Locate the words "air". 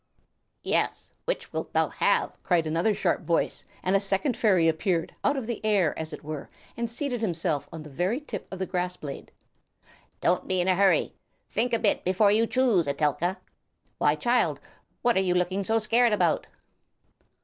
5.63-5.93